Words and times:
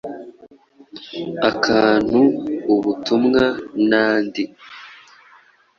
akantu, 1.49 2.19
ubutumwa 2.73 3.43
n’andi. 3.89 4.43